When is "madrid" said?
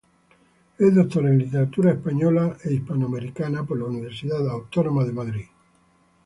5.13-5.45